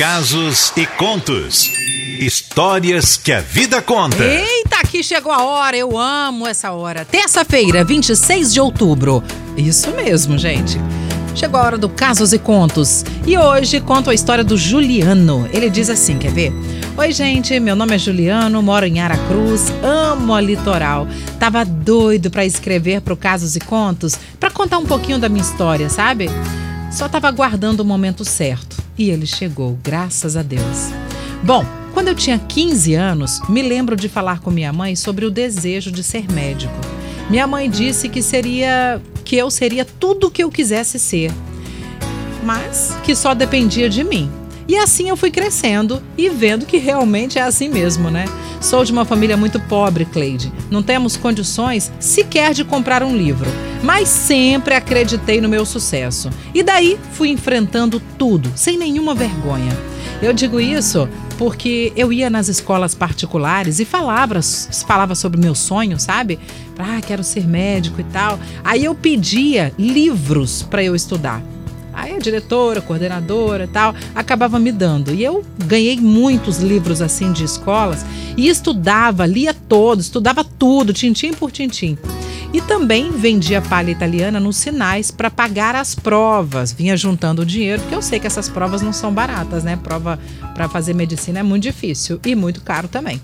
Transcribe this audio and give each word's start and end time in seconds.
Casos 0.00 0.72
e 0.78 0.86
contos. 0.86 1.70
Histórias 2.18 3.18
que 3.18 3.30
a 3.30 3.42
vida 3.42 3.82
conta. 3.82 4.24
Eita, 4.24 4.76
aqui 4.76 5.04
chegou 5.04 5.30
a 5.30 5.44
hora, 5.44 5.76
eu 5.76 5.98
amo 5.98 6.46
essa 6.46 6.72
hora. 6.72 7.04
Terça-feira, 7.04 7.84
26 7.84 8.50
de 8.50 8.62
outubro. 8.62 9.22
Isso 9.58 9.90
mesmo, 9.90 10.38
gente. 10.38 10.78
Chegou 11.34 11.60
a 11.60 11.64
hora 11.64 11.76
do 11.76 11.86
Casos 11.86 12.32
e 12.32 12.38
Contos. 12.38 13.04
E 13.26 13.36
hoje 13.36 13.78
conto 13.78 14.08
a 14.08 14.14
história 14.14 14.42
do 14.42 14.56
Juliano. 14.56 15.46
Ele 15.52 15.68
diz 15.68 15.90
assim: 15.90 16.16
quer 16.16 16.32
ver? 16.32 16.50
Oi, 16.96 17.12
gente, 17.12 17.60
meu 17.60 17.76
nome 17.76 17.94
é 17.94 17.98
Juliano, 17.98 18.62
moro 18.62 18.86
em 18.86 19.00
Aracruz, 19.00 19.70
amo 19.82 20.34
a 20.34 20.40
litoral. 20.40 21.06
Tava 21.38 21.62
doido 21.62 22.30
para 22.30 22.46
escrever 22.46 23.02
pro 23.02 23.18
Casos 23.18 23.54
e 23.54 23.60
Contos, 23.60 24.16
para 24.38 24.50
contar 24.50 24.78
um 24.78 24.86
pouquinho 24.86 25.18
da 25.18 25.28
minha 25.28 25.44
história, 25.44 25.90
sabe? 25.90 26.30
Só 26.90 27.06
tava 27.06 27.28
aguardando 27.28 27.82
o 27.82 27.86
momento 27.86 28.24
certo. 28.24 28.80
E 29.00 29.08
ele 29.08 29.24
chegou, 29.24 29.78
graças 29.82 30.36
a 30.36 30.42
Deus. 30.42 30.90
Bom, 31.42 31.64
quando 31.94 32.08
eu 32.08 32.14
tinha 32.14 32.38
15 32.38 32.92
anos, 32.92 33.40
me 33.48 33.62
lembro 33.62 33.96
de 33.96 34.10
falar 34.10 34.40
com 34.40 34.50
minha 34.50 34.74
mãe 34.74 34.94
sobre 34.94 35.24
o 35.24 35.30
desejo 35.30 35.90
de 35.90 36.04
ser 36.04 36.30
médico. 36.30 36.74
Minha 37.30 37.46
mãe 37.46 37.70
disse 37.70 38.10
que 38.10 38.20
seria 38.20 39.00
que 39.24 39.36
eu 39.36 39.50
seria 39.50 39.86
tudo 39.86 40.26
o 40.26 40.30
que 40.30 40.44
eu 40.44 40.50
quisesse 40.50 40.98
ser, 40.98 41.32
mas 42.44 42.94
que 43.02 43.14
só 43.14 43.32
dependia 43.32 43.88
de 43.88 44.04
mim. 44.04 44.30
E 44.68 44.76
assim 44.76 45.08
eu 45.08 45.16
fui 45.16 45.30
crescendo 45.30 46.02
e 46.16 46.28
vendo 46.28 46.66
que 46.66 46.76
realmente 46.76 47.38
é 47.38 47.42
assim 47.42 47.68
mesmo, 47.68 48.10
né? 48.10 48.24
Sou 48.60 48.84
de 48.84 48.92
uma 48.92 49.04
família 49.04 49.36
muito 49.36 49.58
pobre, 49.60 50.04
Cleide. 50.04 50.52
Não 50.70 50.82
temos 50.82 51.16
condições 51.16 51.90
sequer 51.98 52.52
de 52.52 52.64
comprar 52.64 53.02
um 53.02 53.16
livro, 53.16 53.48
mas 53.82 54.08
sempre 54.08 54.74
acreditei 54.74 55.40
no 55.40 55.48
meu 55.48 55.64
sucesso. 55.64 56.30
E 56.54 56.62
daí 56.62 56.98
fui 57.12 57.30
enfrentando 57.30 58.00
tudo, 58.18 58.50
sem 58.54 58.76
nenhuma 58.76 59.14
vergonha. 59.14 59.76
Eu 60.22 60.32
digo 60.32 60.60
isso 60.60 61.08
porque 61.38 61.90
eu 61.96 62.12
ia 62.12 62.28
nas 62.28 62.48
escolas 62.48 62.94
particulares 62.94 63.80
e 63.80 63.86
falava, 63.86 64.40
falava 64.86 65.14
sobre 65.14 65.40
meu 65.40 65.54
sonho, 65.54 65.98
sabe? 65.98 66.38
Ah, 66.78 67.00
quero 67.00 67.24
ser 67.24 67.46
médico 67.46 68.00
e 68.00 68.04
tal. 68.04 68.38
Aí 68.62 68.84
eu 68.84 68.94
pedia 68.94 69.72
livros 69.78 70.62
para 70.62 70.84
eu 70.84 70.94
estudar. 70.94 71.42
Aí 71.92 72.14
a 72.14 72.18
diretora, 72.18 72.80
coordenadora 72.80 73.68
tal, 73.72 73.94
acabava 74.14 74.58
me 74.58 74.72
dando. 74.72 75.12
E 75.12 75.22
eu 75.22 75.44
ganhei 75.64 75.96
muitos 75.96 76.58
livros 76.58 77.02
assim 77.02 77.32
de 77.32 77.44
escolas 77.44 78.04
e 78.36 78.48
estudava, 78.48 79.26
lia 79.26 79.54
todos, 79.54 80.06
estudava 80.06 80.44
tudo, 80.44 80.92
tintim 80.92 81.32
por 81.32 81.50
tintim. 81.50 81.98
E 82.52 82.60
também 82.60 83.12
vendia 83.12 83.62
palha 83.62 83.92
italiana 83.92 84.40
nos 84.40 84.56
sinais 84.56 85.10
para 85.10 85.30
pagar 85.30 85.76
as 85.76 85.94
provas. 85.94 86.72
Vinha 86.72 86.96
juntando 86.96 87.42
o 87.42 87.46
dinheiro, 87.46 87.80
porque 87.82 87.94
eu 87.94 88.02
sei 88.02 88.18
que 88.18 88.26
essas 88.26 88.48
provas 88.48 88.82
não 88.82 88.92
são 88.92 89.12
baratas, 89.12 89.62
né? 89.62 89.76
Prova 89.76 90.18
para 90.52 90.68
fazer 90.68 90.94
medicina 90.94 91.38
é 91.38 91.42
muito 91.42 91.62
difícil 91.62 92.18
e 92.26 92.34
muito 92.34 92.60
caro 92.60 92.88
também. 92.88 93.20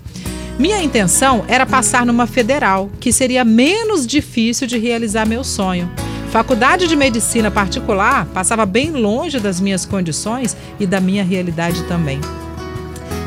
Minha 0.57 0.81
intenção 0.81 1.45
era 1.47 1.65
passar 1.65 2.05
numa 2.05 2.25
federal, 2.25 2.89
que 2.99 3.11
seria 3.11 3.43
menos 3.43 4.07
difícil 4.07 4.65
de 4.65 4.77
realizar 4.77 5.27
meu 5.27 5.43
sonho. 5.43 5.91
Faculdade 6.31 6.87
de 6.87 6.95
medicina 6.95 7.49
particular 7.49 8.25
passava 8.27 8.65
bem 8.65 8.91
longe 8.91 9.39
das 9.39 9.59
minhas 9.59 9.85
condições 9.85 10.55
e 10.79 10.85
da 10.85 10.99
minha 10.99 11.23
realidade 11.23 11.83
também. 11.83 12.19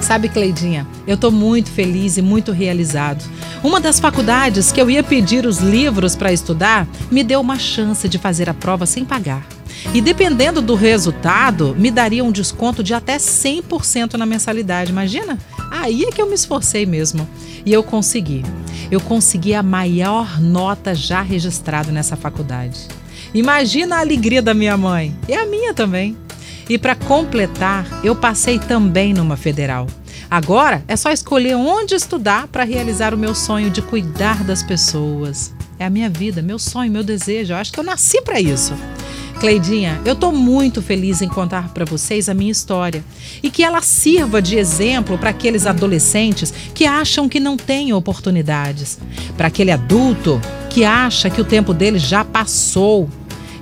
Sabe, 0.00 0.28
Cleidinha, 0.28 0.86
eu 1.06 1.14
estou 1.14 1.30
muito 1.30 1.70
feliz 1.70 2.16
e 2.16 2.22
muito 2.22 2.52
realizado. 2.52 3.22
Uma 3.62 3.80
das 3.80 4.00
faculdades 4.00 4.72
que 4.72 4.80
eu 4.80 4.90
ia 4.90 5.02
pedir 5.02 5.44
os 5.44 5.58
livros 5.58 6.16
para 6.16 6.32
estudar 6.32 6.86
me 7.10 7.22
deu 7.22 7.40
uma 7.40 7.58
chance 7.58 8.08
de 8.08 8.18
fazer 8.18 8.48
a 8.48 8.54
prova 8.54 8.86
sem 8.86 9.04
pagar. 9.04 9.46
E 9.94 10.00
dependendo 10.00 10.60
do 10.60 10.74
resultado, 10.74 11.74
me 11.78 11.90
daria 11.90 12.24
um 12.24 12.32
desconto 12.32 12.82
de 12.82 12.94
até 12.94 13.16
100% 13.16 14.14
na 14.14 14.26
mensalidade. 14.26 14.90
Imagina? 14.90 15.38
Aí 15.70 16.04
é 16.04 16.10
que 16.10 16.20
eu 16.20 16.26
me 16.26 16.34
esforcei 16.34 16.84
mesmo. 16.84 17.28
E 17.64 17.72
eu 17.72 17.82
consegui. 17.82 18.44
Eu 18.90 19.00
consegui 19.00 19.54
a 19.54 19.62
maior 19.62 20.40
nota 20.40 20.94
já 20.94 21.22
registrada 21.22 21.92
nessa 21.92 22.16
faculdade. 22.16 22.88
Imagina 23.32 23.96
a 23.96 24.00
alegria 24.00 24.42
da 24.42 24.52
minha 24.52 24.76
mãe. 24.76 25.14
E 25.28 25.34
a 25.34 25.46
minha 25.46 25.72
também. 25.72 26.16
E 26.68 26.76
para 26.76 26.94
completar, 26.94 27.86
eu 28.04 28.14
passei 28.16 28.58
também 28.58 29.14
numa 29.14 29.36
federal. 29.36 29.86
Agora 30.30 30.84
é 30.86 30.96
só 30.96 31.10
escolher 31.10 31.56
onde 31.56 31.94
estudar 31.94 32.46
para 32.46 32.62
realizar 32.62 33.12
o 33.12 33.18
meu 33.18 33.34
sonho 33.34 33.70
de 33.70 33.82
cuidar 33.82 34.44
das 34.44 34.62
pessoas. 34.62 35.52
É 35.78 35.84
a 35.84 35.90
minha 35.90 36.08
vida, 36.08 36.40
meu 36.42 36.58
sonho, 36.58 36.92
meu 36.92 37.02
desejo. 37.02 37.52
Eu 37.52 37.56
acho 37.56 37.72
que 37.72 37.80
eu 37.80 37.84
nasci 37.84 38.20
para 38.22 38.40
isso. 38.40 38.74
Cleidinha, 39.40 39.98
eu 40.04 40.12
estou 40.12 40.32
muito 40.32 40.82
feliz 40.82 41.22
em 41.22 41.28
contar 41.28 41.70
para 41.72 41.86
vocês 41.86 42.28
a 42.28 42.34
minha 42.34 42.52
história 42.52 43.02
e 43.42 43.50
que 43.50 43.64
ela 43.64 43.80
sirva 43.80 44.42
de 44.42 44.58
exemplo 44.58 45.16
para 45.16 45.30
aqueles 45.30 45.66
adolescentes 45.66 46.52
que 46.74 46.84
acham 46.84 47.26
que 47.26 47.40
não 47.40 47.56
têm 47.56 47.90
oportunidades, 47.94 48.98
para 49.38 49.46
aquele 49.46 49.70
adulto 49.70 50.38
que 50.68 50.84
acha 50.84 51.30
que 51.30 51.40
o 51.40 51.44
tempo 51.44 51.72
dele 51.72 51.98
já 51.98 52.22
passou 52.22 53.08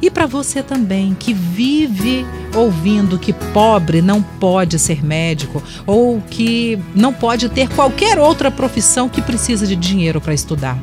e 0.02 0.10
para 0.10 0.26
você 0.26 0.64
também 0.64 1.14
que 1.14 1.32
vive 1.32 2.26
ouvindo 2.56 3.16
que 3.16 3.32
pobre 3.32 4.02
não 4.02 4.20
pode 4.20 4.80
ser 4.80 5.04
médico 5.04 5.62
ou 5.86 6.20
que 6.20 6.76
não 6.92 7.12
pode 7.12 7.48
ter 7.50 7.68
qualquer 7.68 8.18
outra 8.18 8.50
profissão 8.50 9.08
que 9.08 9.22
precisa 9.22 9.64
de 9.64 9.76
dinheiro 9.76 10.20
para 10.20 10.34
estudar 10.34 10.76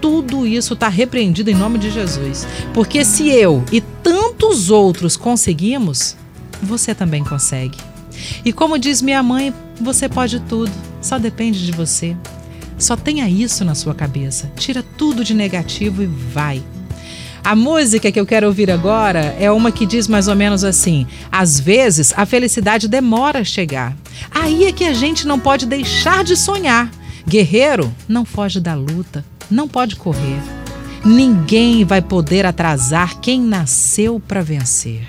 tudo 0.00 0.46
isso 0.46 0.74
está 0.74 0.88
repreendido 0.88 1.50
em 1.50 1.54
nome 1.54 1.78
de 1.78 1.90
Jesus. 1.90 2.46
Porque 2.72 3.04
se 3.04 3.28
eu 3.28 3.64
e 3.72 3.80
tantos 3.80 4.70
outros 4.70 5.16
conseguimos, 5.16 6.16
você 6.62 6.94
também 6.94 7.24
consegue. 7.24 7.78
E 8.44 8.52
como 8.52 8.78
diz 8.78 9.00
minha 9.02 9.22
mãe, 9.22 9.52
você 9.80 10.08
pode 10.08 10.40
tudo, 10.40 10.72
só 11.00 11.18
depende 11.18 11.64
de 11.64 11.72
você. 11.72 12.16
Só 12.78 12.96
tenha 12.96 13.28
isso 13.28 13.64
na 13.64 13.74
sua 13.74 13.94
cabeça. 13.94 14.50
Tira 14.56 14.84
tudo 14.96 15.24
de 15.24 15.34
negativo 15.34 16.02
e 16.02 16.06
vai. 16.06 16.62
A 17.42 17.56
música 17.56 18.12
que 18.12 18.20
eu 18.20 18.26
quero 18.26 18.46
ouvir 18.46 18.70
agora 18.70 19.34
é 19.38 19.50
uma 19.50 19.72
que 19.72 19.86
diz 19.86 20.06
mais 20.06 20.28
ou 20.28 20.36
menos 20.36 20.64
assim: 20.64 21.06
às 21.30 21.58
vezes 21.58 22.12
a 22.16 22.26
felicidade 22.26 22.86
demora 22.86 23.40
a 23.40 23.44
chegar. 23.44 23.96
Aí 24.30 24.64
é 24.64 24.72
que 24.72 24.84
a 24.84 24.92
gente 24.92 25.26
não 25.26 25.40
pode 25.40 25.66
deixar 25.66 26.22
de 26.22 26.36
sonhar. 26.36 26.90
Guerreiro 27.26 27.92
não 28.06 28.24
foge 28.24 28.60
da 28.60 28.74
luta, 28.74 29.24
não 29.50 29.68
pode 29.68 29.96
correr. 29.96 30.40
Ninguém 31.04 31.84
vai 31.84 32.02
poder 32.02 32.44
atrasar 32.44 33.18
quem 33.20 33.40
nasceu 33.40 34.20
para 34.20 34.42
vencer. 34.42 35.06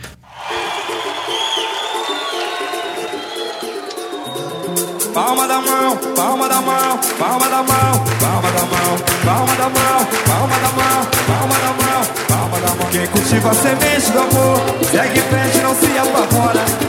Palma 5.14 5.48
da 5.48 5.60
mão, 5.60 5.98
palma 6.16 6.48
da 6.48 6.62
mão, 6.62 7.00
palma 7.18 7.50
da 7.50 7.64
mão, 7.64 8.06
palma 8.20 8.52
da 8.52 8.66
mão, 8.66 8.98
palma 9.26 9.56
da 9.56 9.70
mão, 9.70 10.08
palma 10.26 10.60
da 10.60 10.70
mão, 10.70 11.08
palma 11.28 11.60
da 11.60 11.74
mão, 11.74 12.06
palma 12.28 12.60
da 12.60 12.76
mão. 12.76 12.92
Quem 12.92 13.08
cultiva 13.08 13.50
a 13.50 13.54
semente 13.54 14.12
do 14.12 14.20
amor, 14.20 14.60
segue 14.92 15.20
em 15.20 15.24
frente, 15.24 15.58
não 15.58 15.76
se 15.76 15.98
apavora. 15.98 16.89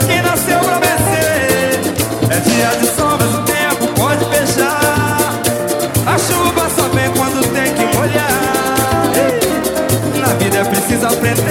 dia 2.41 2.67
de 2.79 2.87
sol, 2.87 3.17
mas 3.19 3.33
o 3.35 3.41
tempo 3.43 3.87
pode 3.99 4.25
fechar. 4.25 5.41
A 6.05 6.17
chuva 6.17 6.69
só 6.75 6.87
vem 6.89 7.09
quando 7.11 7.41
tem 7.53 7.73
que 7.73 7.97
molhar. 7.97 9.11
Na 10.19 10.33
vida 10.35 10.57
é 10.59 10.63
preciso 10.63 11.05
aprender. 11.07 11.50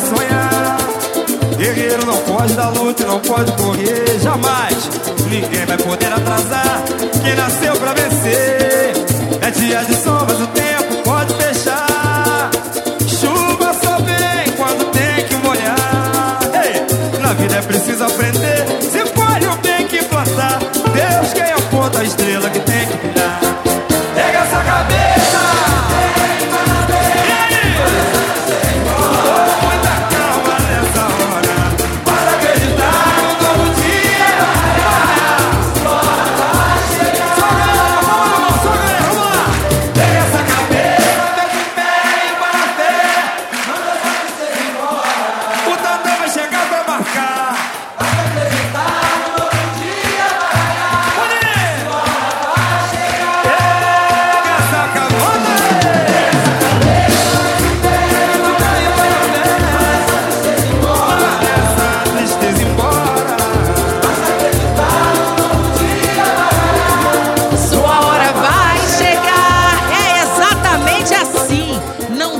pode 2.41 2.53
dar 2.55 2.69
luta 2.69 3.05
não 3.05 3.19
pode 3.19 3.51
correr 3.51 4.19
jamais. 4.19 4.89
Ninguém 5.29 5.63
vai 5.63 5.77
poder 5.77 6.11
atrasar 6.11 6.81
quem 7.23 7.35
nasceu 7.35 7.75
pra 7.75 7.93
vencer. 7.93 8.93
É 9.41 9.51
dia 9.51 9.83
de 9.85 9.95
sombras, 9.95 10.41
o 10.41 10.47
tempo 10.47 11.03
pode 11.03 11.33
fechar. 11.35 11.50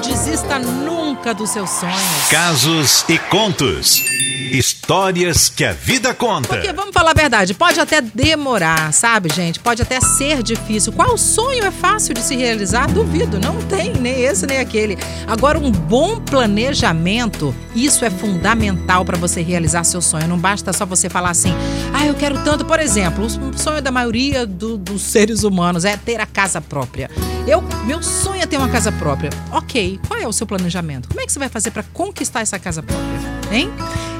Desista 0.01 0.59
nunca 0.59 1.33
dos 1.33 1.49
seus 1.51 1.69
sonhos. 1.69 2.27
Casos 2.29 3.05
e 3.07 3.17
contos. 3.17 4.01
Histórias 4.51 5.47
que 5.47 5.63
a 5.63 5.71
vida 5.71 6.13
conta. 6.13 6.49
Porque 6.49 6.73
vamos 6.73 6.91
falar 6.93 7.11
a 7.11 7.13
verdade, 7.13 7.53
pode 7.53 7.79
até 7.79 8.01
demorar, 8.01 8.91
sabe, 8.91 9.29
gente? 9.33 9.61
Pode 9.61 9.81
até 9.81 10.01
ser 10.01 10.43
difícil. 10.43 10.91
Qual 10.91 11.17
sonho 11.17 11.63
é 11.63 11.71
fácil 11.71 12.13
de 12.13 12.19
se 12.19 12.35
realizar? 12.35 12.87
Duvido, 12.91 13.39
não 13.39 13.55
tem 13.63 13.93
nem 13.93 14.21
esse 14.23 14.45
nem 14.45 14.57
aquele. 14.59 14.97
Agora, 15.25 15.57
um 15.57 15.71
bom 15.71 16.19
planejamento, 16.19 17.55
isso 17.73 18.03
é 18.03 18.09
fundamental 18.09 19.05
para 19.05 19.17
você 19.17 19.41
realizar 19.41 19.85
seu 19.85 20.01
sonho. 20.01 20.27
Não 20.27 20.37
basta 20.37 20.73
só 20.73 20.85
você 20.85 21.09
falar 21.09 21.29
assim, 21.29 21.53
ah, 21.93 22.05
eu 22.05 22.13
quero 22.13 22.43
tanto. 22.43 22.65
Por 22.65 22.79
exemplo, 22.81 23.25
o 23.25 23.57
sonho 23.57 23.81
da 23.81 23.91
maioria 23.91 24.45
do- 24.45 24.77
dos 24.77 25.01
seres 25.01 25.43
humanos 25.43 25.85
é 25.85 25.95
ter 25.95 26.19
a 26.19 26.25
casa 26.25 26.59
própria. 26.59 27.09
Eu, 27.47 27.61
meu 27.85 28.03
sonho 28.03 28.41
é 28.41 28.45
ter 28.45 28.57
uma 28.57 28.69
casa 28.69 28.91
própria. 28.91 29.31
Ok, 29.51 29.99
qual 30.07 30.19
é 30.19 30.27
o 30.27 30.31
seu 30.31 30.45
planejamento? 30.45 31.07
Como 31.07 31.19
é 31.19 31.25
que 31.25 31.31
você 31.31 31.39
vai 31.39 31.49
fazer 31.49 31.71
para 31.71 31.83
conquistar 31.83 32.41
essa 32.41 32.59
casa 32.59 32.83
própria? 32.83 33.19
Hein? 33.51 33.69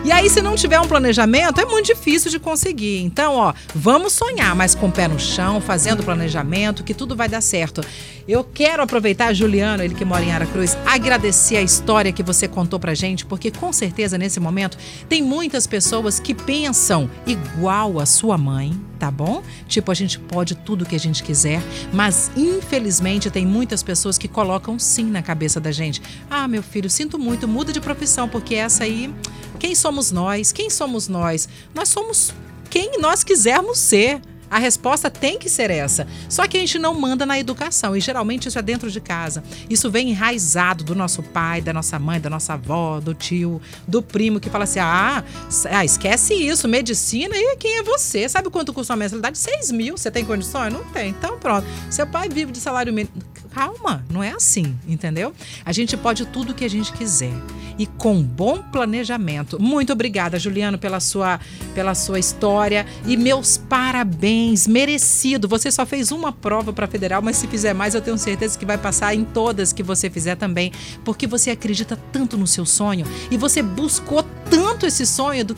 E 0.03 0.11
aí, 0.11 0.27
se 0.31 0.41
não 0.41 0.55
tiver 0.55 0.79
um 0.79 0.87
planejamento, 0.87 1.61
é 1.61 1.65
muito 1.65 1.85
difícil 1.85 2.31
de 2.31 2.39
conseguir. 2.39 3.03
Então, 3.03 3.35
ó, 3.35 3.53
vamos 3.75 4.13
sonhar, 4.13 4.55
mas 4.55 4.73
com 4.73 4.87
o 4.87 4.91
pé 4.91 5.07
no 5.07 5.19
chão, 5.19 5.61
fazendo 5.61 6.03
planejamento, 6.03 6.83
que 6.83 6.95
tudo 6.95 7.15
vai 7.15 7.29
dar 7.29 7.41
certo. 7.41 7.81
Eu 8.27 8.43
quero 8.43 8.81
aproveitar, 8.81 9.31
Juliano, 9.33 9.83
ele 9.83 9.93
que 9.93 10.03
mora 10.03 10.23
em 10.23 10.31
Aracruz, 10.31 10.75
agradecer 10.87 11.57
a 11.57 11.61
história 11.61 12.11
que 12.11 12.23
você 12.23 12.47
contou 12.47 12.79
pra 12.79 12.95
gente, 12.95 13.23
porque 13.25 13.51
com 13.51 13.71
certeza 13.71 14.17
nesse 14.17 14.39
momento 14.39 14.77
tem 15.07 15.21
muitas 15.21 15.67
pessoas 15.67 16.19
que 16.19 16.33
pensam 16.33 17.07
igual 17.27 17.99
a 17.99 18.05
sua 18.07 18.37
mãe, 18.39 18.73
tá 19.01 19.09
bom? 19.09 19.41
Tipo, 19.67 19.89
a 19.89 19.95
gente 19.95 20.19
pode 20.19 20.53
tudo 20.53 20.85
que 20.85 20.95
a 20.95 20.99
gente 20.99 21.23
quiser, 21.23 21.59
mas 21.91 22.29
infelizmente 22.37 23.31
tem 23.31 23.47
muitas 23.47 23.81
pessoas 23.81 24.15
que 24.15 24.27
colocam 24.27 24.77
sim 24.77 25.05
na 25.05 25.23
cabeça 25.23 25.59
da 25.59 25.71
gente. 25.71 25.99
Ah, 26.29 26.47
meu 26.47 26.61
filho, 26.61 26.87
sinto 26.87 27.17
muito, 27.17 27.47
muda 27.47 27.73
de 27.73 27.81
profissão, 27.81 28.29
porque 28.29 28.53
essa 28.53 28.83
aí, 28.83 29.11
quem 29.57 29.73
somos 29.73 30.11
nós? 30.11 30.51
Quem 30.51 30.69
somos 30.69 31.07
nós? 31.07 31.49
Nós 31.73 31.89
somos 31.89 32.31
quem 32.69 32.99
nós 32.99 33.23
quisermos 33.23 33.79
ser. 33.79 34.21
A 34.51 34.59
resposta 34.59 35.09
tem 35.09 35.39
que 35.39 35.49
ser 35.49 35.71
essa. 35.71 36.05
Só 36.27 36.45
que 36.45 36.57
a 36.57 36.59
gente 36.59 36.77
não 36.77 36.93
manda 36.93 37.25
na 37.25 37.39
educação 37.39 37.95
e 37.95 38.01
geralmente 38.01 38.49
isso 38.49 38.59
é 38.59 38.61
dentro 38.61 38.91
de 38.91 38.99
casa. 38.99 39.41
Isso 39.69 39.89
vem 39.89 40.09
enraizado 40.09 40.83
do 40.83 40.93
nosso 40.93 41.23
pai, 41.23 41.61
da 41.61 41.71
nossa 41.71 41.97
mãe, 41.97 42.19
da 42.19 42.29
nossa 42.29 42.53
avó, 42.53 42.99
do 42.99 43.13
tio, 43.13 43.61
do 43.87 44.01
primo 44.01 44.41
que 44.41 44.49
fala 44.49 44.65
assim: 44.65 44.79
ah, 44.79 45.23
ah, 45.69 45.85
esquece 45.85 46.33
isso, 46.33 46.67
medicina 46.67 47.33
e 47.33 47.55
quem 47.55 47.77
é 47.77 47.83
você? 47.83 48.27
Sabe 48.27 48.49
quanto 48.49 48.73
custa 48.73 48.91
uma 48.91 48.97
mensalidade? 48.97 49.37
6 49.37 49.71
mil. 49.71 49.97
Você 49.97 50.11
tem 50.11 50.25
condições? 50.25 50.73
Não 50.73 50.83
tem. 50.83 51.09
Então 51.09 51.39
pronto. 51.39 51.65
Seu 51.89 52.05
pai 52.05 52.27
vive 52.27 52.51
de 52.51 52.59
salário 52.59 52.91
mínimo. 52.91 53.13
Calma, 53.51 54.03
não 54.09 54.21
é 54.21 54.31
assim, 54.31 54.77
entendeu? 54.87 55.33
A 55.65 55.71
gente 55.71 55.95
pode 55.95 56.25
tudo 56.25 56.51
o 56.51 56.53
que 56.53 56.63
a 56.63 56.69
gente 56.69 56.91
quiser 56.93 57.33
e 57.77 57.85
com 57.85 58.21
bom 58.21 58.61
planejamento. 58.61 59.61
Muito 59.61 59.91
obrigada, 59.91 60.37
Juliano, 60.37 60.77
pela 60.77 60.99
sua, 60.99 61.39
pela 61.73 61.95
sua 61.95 62.19
história 62.19 62.85
e 63.05 63.17
meus 63.17 63.57
parabéns, 63.57 64.40
merecido. 64.67 65.47
Você 65.47 65.71
só 65.71 65.85
fez 65.85 66.11
uma 66.11 66.31
prova 66.31 66.73
para 66.73 66.87
federal, 66.87 67.21
mas 67.21 67.37
se 67.37 67.47
fizer 67.47 67.73
mais, 67.73 67.93
eu 67.93 68.01
tenho 68.01 68.17
certeza 68.17 68.57
que 68.57 68.65
vai 68.65 68.77
passar 68.77 69.13
em 69.15 69.23
todas 69.23 69.73
que 69.73 69.83
você 69.83 70.09
fizer 70.09 70.35
também, 70.35 70.71
porque 71.03 71.27
você 71.27 71.51
acredita 71.51 71.97
tanto 72.11 72.37
no 72.37 72.47
seu 72.47 72.65
sonho 72.65 73.05
e 73.29 73.37
você 73.37 73.61
buscou 73.61 74.23
tanto 74.49 74.85
esse 74.85 75.05
sonho 75.05 75.45
do 75.45 75.57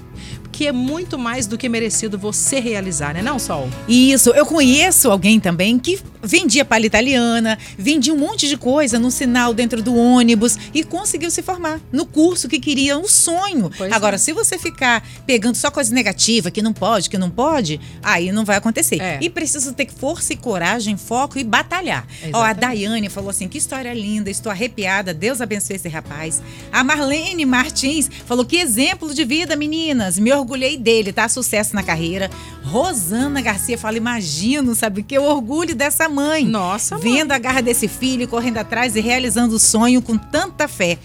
que 0.54 0.68
é 0.68 0.72
muito 0.72 1.18
mais 1.18 1.48
do 1.48 1.58
que 1.58 1.68
merecido 1.68 2.18
você 2.18 2.60
realizar, 2.60 3.14
né, 3.14 3.22
não, 3.22 3.40
Sol? 3.40 3.68
Isso, 3.88 4.30
eu 4.30 4.46
conheço 4.46 5.10
alguém 5.10 5.40
também 5.40 5.78
que 5.78 6.00
vendia 6.22 6.64
palha 6.64 6.86
italiana, 6.86 7.58
vendia 7.78 8.14
um 8.14 8.18
monte 8.18 8.48
de 8.48 8.56
coisa 8.56 8.98
no 8.98 9.12
sinal 9.12 9.54
dentro 9.54 9.82
do 9.82 9.96
ônibus 9.96 10.58
e 10.74 10.84
conseguiu 10.84 11.30
se 11.30 11.42
formar 11.42 11.82
no 11.92 12.06
curso 12.06 12.48
que 12.48 12.60
queria, 12.60 12.98
um 12.98 13.08
sonho. 13.08 13.70
Pois 13.78 13.92
é. 13.92 13.96
Agora, 13.96 14.18
se 14.18 14.32
você 14.32 14.58
ficar 14.58 15.06
pegando 15.26 15.56
só 15.56 15.70
coisa 15.70 15.94
negativa, 15.94 16.50
que 16.50 16.62
não 16.62 16.72
pode, 16.72 17.10
que 17.10 17.18
não 17.18 17.30
pode, 17.30 17.82
aí 18.02 18.32
não 18.32 18.46
vai 18.46 18.56
acontecer. 18.56 19.02
É. 19.02 19.20
E 19.22 19.30
precisa 19.30 19.74
ter 19.74 19.90
força 19.90 20.34
e 20.34 20.38
coragem, 20.38 20.96
foco 20.96 21.38
e 21.38 21.44
batalhar. 21.44 22.08
Ó, 22.32 22.42
a. 22.42 22.54
Daiane 22.54 23.10
falou 23.10 23.30
assim: 23.30 23.48
que 23.48 23.58
história 23.58 23.94
linda, 23.94 24.30
estou 24.30 24.52
arrepiada, 24.52 25.14
Deus 25.14 25.42
abençoe 25.42 25.76
esse 25.76 25.90
rapaz. 25.90 26.42
A 26.72 26.84
Marlene 26.84 27.46
Martins 27.46 28.10
falou: 28.26 28.46
que 28.46 28.58
exemplo 28.58 29.14
de 29.14 29.26
vida, 29.26 29.56
meninas, 29.56 30.18
me 30.20 30.32
orgulhei 30.44 30.78
dele, 30.78 31.12
tá? 31.12 31.28
Sucesso 31.28 31.76
na 31.76 31.82
carreira. 31.82 32.30
Rosana 32.64 33.42
Garcia 33.42 33.78
fala: 33.78 33.98
imagino, 33.98 34.76
sabe, 34.76 35.04
que 35.04 35.18
o 35.18 35.24
orgulho 35.24 35.76
dessa 35.76 36.08
mãe. 36.08 36.46
Nossa, 36.46 36.98
mãe. 36.98 37.04
Vendo 37.04 37.32
a 37.32 37.40
garra 37.40 37.62
desse 37.62 37.88
filho, 37.88 38.28
correndo 38.28 38.58
atrás 38.58 38.96
e 38.96 39.02
realizando 39.02 39.56
o 39.56 39.60
sonho 39.60 40.02
com 40.02 40.18
tanta 40.18 40.68
fé. 40.68 40.98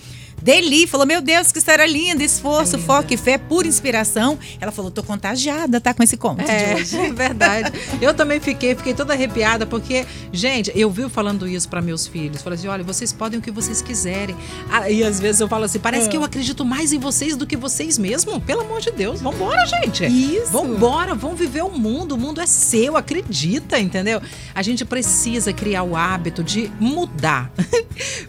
Deli 0.42 0.87
falou: 0.87 1.07
Meu 1.07 1.21
Deus, 1.21 1.52
que 1.52 1.59
história 1.59 1.87
linda, 1.87 2.23
esforço, 2.23 2.76
É 2.76 2.78
foco 2.78 3.12
e 3.12 3.16
fé, 3.16 3.38
pura 3.38 3.66
inspiração. 3.66 4.38
Ela 4.61 4.73
falou: 4.73 4.90
Tô 4.90 5.02
contagiada, 5.02 5.80
tá? 5.80 5.92
Com 5.95 6.02
esse 6.02 6.16
conto 6.16 6.45
de 6.45 6.50
É, 6.50 6.75
hoje. 6.76 6.97
é 6.97 7.12
verdade. 7.12 7.73
Eu 8.00 8.14
também 8.14 8.40
fiquei, 8.40 8.75
fiquei 8.75 8.95
toda 8.95 9.12
arrepiada, 9.12 9.66
porque, 9.66 10.07
gente, 10.33 10.73
eu 10.75 10.90
vivo 10.90 11.09
falando 11.09 11.47
isso 11.49 11.68
para 11.68 11.80
meus 11.83 12.07
filhos. 12.07 12.42
Falei 12.42 12.59
assim: 12.59 12.68
olha, 12.68 12.85
vocês 12.85 13.12
podem 13.12 13.38
o 13.38 13.42
que 13.42 13.50
vocês 13.50 13.83
quiserem. 13.83 14.37
Ah, 14.71 14.88
e 14.90 15.02
às 15.04 15.18
vezes 15.21 15.40
eu 15.40 15.49
falo 15.49 15.64
assim: 15.64 15.78
parece 15.78 16.07
É. 16.07 16.11
que 16.11 16.16
eu 16.16 16.25
acredito 16.25 16.64
mais 16.64 16.92
em 16.92 16.99
vocês 16.99 17.37
do 17.37 17.47
que 17.47 17.57
vocês 17.57 17.99
mesmo. 17.99 18.40
Pelo 18.40 18.61
amor 18.62 18.80
de 18.80 18.90
Deus, 18.90 19.21
vambora, 19.21 19.64
gente. 19.66 20.04
Isso. 20.07 20.52
Vambora, 20.52 21.14
vamos 21.14 21.38
viver 21.38 21.62
o 21.62 21.71
mundo. 21.71 22.14
O 22.14 22.18
mundo 22.18 22.40
é 22.40 22.47
seu, 22.47 22.97
acredita, 22.97 23.78
entendeu? 23.78 24.21
A 24.54 24.62
gente 24.62 24.85
precisa 24.85 25.52
criar 25.52 25.83
o 25.83 25.97
hábito 25.97 26.42
de 26.42 26.71
mudar. 26.80 27.50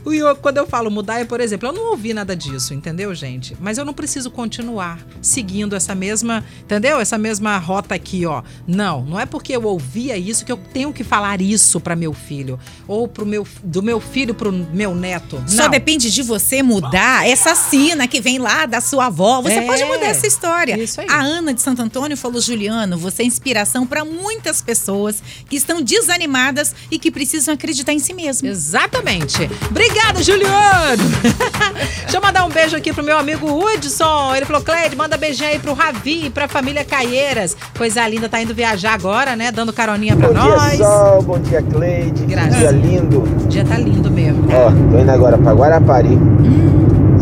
E 0.10 0.18
eu- 0.18 0.36
quando 0.36 0.58
eu 0.58 0.66
falo 0.66 0.90
mudar, 0.90 1.20
é, 1.20 1.26
por 1.26 1.40
exemplo, 1.40 1.70
eu 1.70 1.74
não 1.74 1.92
ouvi 2.00 2.14
nada 2.14 2.34
disso, 2.34 2.74
entendeu, 2.74 3.14
gente? 3.14 3.58
Mas 3.60 3.78
eu 3.78 3.84
não 3.84 3.94
preciso 3.94 4.32
continuar 4.32 5.00
seguindo 5.22 5.76
essa 5.76 5.94
mesma, 5.94 6.46
entendeu? 6.62 6.98
Essa 7.00 7.18
mesma 7.18 7.58
rota 7.58 7.94
aqui, 7.94 8.26
ó. 8.26 8.42
Não, 8.66 9.04
não 9.04 9.20
é 9.20 9.26
porque 9.26 9.54
eu 9.54 9.64
ouvia 9.66 10.16
isso 10.18 10.46
que 10.46 10.52
eu 10.52 10.56
tenho 10.58 10.94
que 10.94 11.04
falar 11.04 11.42
isso 11.42 11.80
para 11.82 11.98
meu 11.98 12.14
filho 12.14 12.58
ou 12.88 13.06
pro 13.06 13.26
meu 13.26 13.46
do 13.62 13.84
meu 13.84 14.00
filho 14.00 14.34
pro 14.34 14.50
meu 14.52 14.96
neto. 14.96 15.44
Só 15.46 15.64
não. 15.64 15.70
depende 15.72 16.10
de 16.10 16.24
você 16.24 16.64
mudar 16.64 17.28
essa 17.28 17.54
sina 17.54 18.08
que 18.08 18.22
vem 18.22 18.38
lá 18.40 18.66
da 18.66 18.80
sua 18.80 19.08
avó. 19.08 19.42
Você 19.42 19.56
É, 19.56 19.62
pode 19.68 19.84
mudar 19.84 20.06
essa 20.06 20.26
história. 20.26 20.82
isso 20.82 21.02
aí. 21.02 21.08
A 21.10 21.20
Ana 21.22 21.54
de 21.54 21.62
Santo 21.62 21.82
Antônio 21.82 22.16
falou: 22.16 22.40
Juliano, 22.40 22.98
você 22.98 23.24
é 23.24 23.26
inspiração 23.26 23.86
para 23.86 24.06
muitas 24.06 24.62
pessoas 24.62 25.22
que 25.50 25.58
estão 25.58 25.82
desanimadas 25.82 26.74
e 26.90 26.98
que 26.98 27.12
precisam 27.12 27.54
acreditar 27.54 27.92
em 27.92 28.00
si 28.00 28.14
mesmo. 28.14 28.48
Exatamente. 28.48 29.38
Obrigada, 29.70 30.24
Juliano. 30.24 31.04
Deixa 32.02 32.18
eu 32.18 32.22
mandar 32.22 32.44
um 32.46 32.50
beijo 32.50 32.76
aqui 32.76 32.92
pro 32.94 33.04
meu 33.04 33.18
amigo 33.18 33.48
Hudson. 33.48 34.36
Ele 34.36 34.46
falou, 34.46 34.62
Cleide, 34.62 34.96
manda 34.96 35.18
beijinho 35.18 35.50
aí 35.50 35.60
pro 35.60 35.74
Ravi 35.74 36.26
e 36.26 36.30
pra 36.30 36.48
família 36.48 36.84
Caieiras. 36.84 37.56
Coisa 37.78 38.08
linda, 38.08 38.28
tá 38.28 38.42
indo 38.42 38.54
viajar 38.54 38.94
agora, 38.94 39.36
né? 39.36 39.52
Dando 39.52 39.72
caroninha 39.74 40.16
pra 40.16 40.28
Bom 40.30 40.34
nós. 40.34 40.72
dia, 40.78 40.86
Sol. 40.86 41.22
Bom 41.22 41.40
dia, 41.40 41.62
Cleide. 41.62 42.24
Graças. 42.26 42.58
Dia 42.58 42.72
lindo. 42.72 43.20
O 43.20 43.48
dia 43.48 43.64
tá 43.66 43.78
lindo 43.78 44.10
mesmo. 44.10 44.48
Ó, 44.52 44.72
tô 44.92 45.00
indo 45.00 45.12
agora 45.12 45.38
pra 45.38 45.54
Guarapari, 45.54 46.18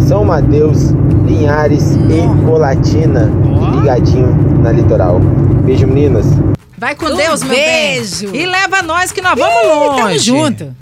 São 0.07 0.23
Mateus, 0.23 0.91
Linhares 1.25 1.91
e 1.95 2.45
Colatina. 2.45 3.29
Ó. 3.59 3.79
Ligadinho 3.79 4.59
na 4.61 4.71
litoral. 4.71 5.19
Beijo, 5.65 5.85
meninas. 5.87 6.25
Vai 6.77 6.95
com 6.95 7.07
Um 7.07 7.15
Deus, 7.15 7.41
meu 7.41 7.49
beijo. 7.51 8.31
bem. 8.31 8.41
E 8.41 8.45
leva 8.45 8.81
nós 8.83 9.11
que 9.11 9.19
nós 9.21 9.33
vamos 9.37 9.55
Ih, 9.63 9.67
longe. 9.67 9.97
Tamo 10.01 10.19
junto. 10.19 10.75